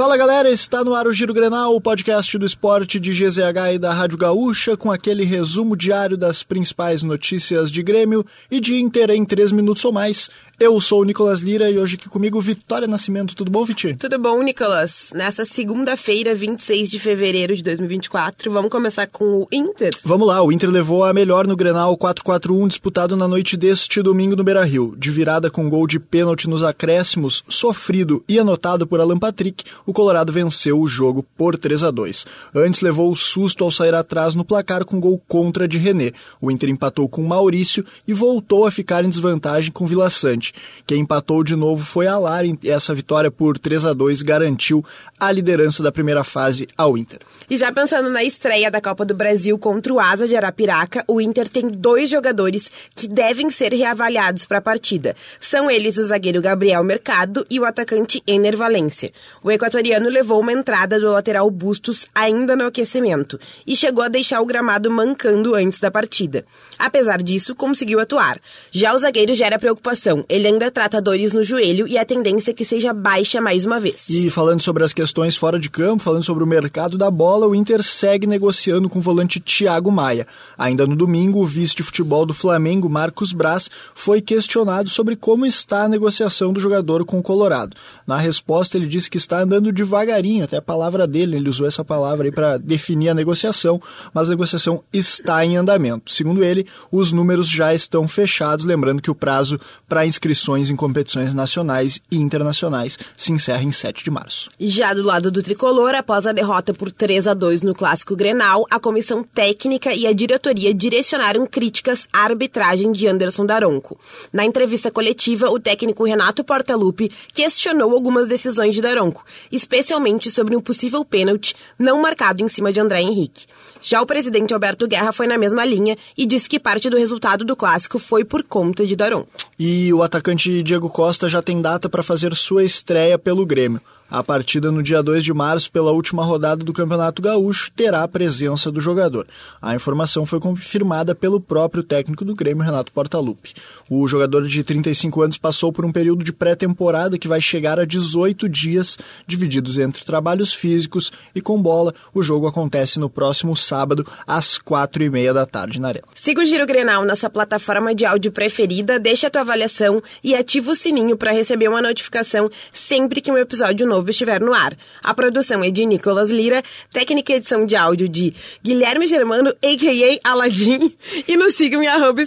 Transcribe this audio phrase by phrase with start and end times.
[0.00, 3.78] Fala galera, está no ar o Giro Grenal, o podcast do esporte de GZH e
[3.78, 9.10] da Rádio Gaúcha, com aquele resumo diário das principais notícias de Grêmio e de Inter
[9.10, 10.30] em 3 minutos ou mais.
[10.58, 13.34] Eu sou o Nicolas Lira e hoje aqui comigo Vitória Nascimento.
[13.34, 13.94] Tudo bom, Viti?
[13.94, 15.10] Tudo bom, Nicolas?
[15.14, 19.90] Nessa segunda-feira, 26 de fevereiro de 2024, vamos começar com o Inter?
[20.02, 24.34] Vamos lá, o Inter levou a melhor no Grenal 4-4-1 disputado na noite deste domingo
[24.34, 24.94] no Beira-Rio.
[24.96, 29.92] De virada com gol de pênalti nos acréscimos, sofrido e anotado por Alan Patrick, o
[29.92, 32.24] Colorado venceu o jogo por 3 a 2.
[32.54, 36.12] Antes levou o susto ao sair atrás no placar com gol contra de René.
[36.40, 40.54] O Inter empatou com Maurício e voltou a ficar em desvantagem com Vila Sante.
[40.86, 44.84] Quem empatou de novo foi a Lar e essa vitória por 3 a 2 garantiu
[45.18, 47.18] a liderança da primeira fase ao Inter.
[47.50, 51.20] E já pensando na estreia da Copa do Brasil contra o Asa de Arapiraca, o
[51.20, 55.16] Inter tem dois jogadores que devem ser reavaliados para a partida.
[55.40, 59.12] São eles o zagueiro Gabriel Mercado e o atacante Ener Valência.
[59.42, 59.50] O
[59.88, 64.90] levou uma entrada do lateral Bustos ainda no aquecimento e chegou a deixar o gramado
[64.90, 66.44] mancando antes da partida.
[66.78, 68.40] Apesar disso, conseguiu atuar.
[68.72, 70.24] Já o zagueiro gera preocupação.
[70.28, 73.78] Ele ainda trata dores no joelho e a tendência é que seja baixa mais uma
[73.78, 74.08] vez.
[74.08, 77.54] E falando sobre as questões fora de campo, falando sobre o mercado da bola, o
[77.54, 80.26] Inter segue negociando com o volante Thiago Maia.
[80.56, 85.44] Ainda no domingo, o vice de futebol do Flamengo, Marcos Braz, foi questionado sobre como
[85.44, 87.76] está a negociação do jogador com o Colorado.
[88.06, 91.84] Na resposta, ele disse que está andando devagarinho, até a palavra dele, ele usou essa
[91.84, 93.80] palavra aí para definir a negociação,
[94.14, 96.12] mas a negociação está em andamento.
[96.12, 101.34] Segundo ele, os números já estão fechados, lembrando que o prazo para inscrições em competições
[101.34, 104.50] nacionais e internacionais se encerra em 7 de março.
[104.58, 108.66] Já do lado do tricolor, após a derrota por 3 a 2 no clássico Grenal,
[108.70, 113.98] a comissão técnica e a diretoria direcionaram críticas à arbitragem de Anderson Daronco.
[114.32, 120.60] Na entrevista coletiva, o técnico Renato Portaluppi questionou algumas decisões de Daronco, especialmente sobre um
[120.60, 123.46] possível pênalti não marcado em cima de André Henrique.
[123.80, 127.44] Já o presidente Alberto Guerra foi na mesma linha e disse que parte do resultado
[127.44, 129.30] do clássico foi por conta de Daronco.
[129.58, 133.80] E o atacante Diego Costa já tem data para fazer sua estreia pelo Grêmio.
[134.10, 138.08] A partida no dia 2 de março, pela última rodada do Campeonato Gaúcho, terá a
[138.08, 139.24] presença do jogador.
[139.62, 143.54] A informação foi confirmada pelo próprio técnico do Grêmio, Renato Portaluppi.
[143.88, 147.84] O jogador de 35 anos passou por um período de pré-temporada que vai chegar a
[147.84, 148.98] 18 dias,
[149.40, 151.94] divididos entre trabalhos físicos e com bola.
[152.12, 156.06] O jogo acontece no próximo sábado, às 4 e meia da tarde na Arena.
[156.14, 160.34] Siga o Giro Grenal na sua plataforma de áudio preferida, deixa a tua avaliação e
[160.34, 164.52] ativa o sininho para receber uma notificação sempre que um episódio novo novo estiver no
[164.52, 164.76] ar.
[165.02, 166.62] A produção é de Nicolas Lira,
[166.92, 170.30] técnica e edição de áudio de Guilherme Germano, a.k.a.
[170.30, 170.94] Aladim,
[171.28, 172.20] e nos sigam em arroba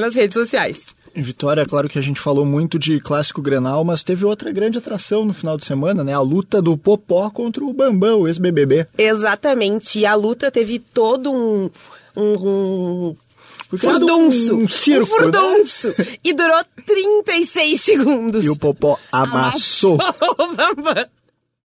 [0.00, 0.99] nas redes sociais.
[1.14, 4.78] Em Vitória, claro que a gente falou muito de clássico Grenal, mas teve outra grande
[4.78, 6.14] atração no final de semana, né?
[6.14, 8.86] A luta do Popó contra o Bambão, o ex-BBB.
[8.96, 9.98] Exatamente.
[9.98, 11.70] E a luta teve todo um,
[12.16, 13.16] um,
[13.72, 14.54] um furdunço.
[14.54, 15.02] Um, um circo.
[15.02, 15.88] Um furdunço.
[15.98, 16.06] Né?
[16.22, 18.44] E durou 36 segundos.
[18.44, 19.98] E o Popó amassou.
[20.00, 21.06] amassou o Bambam.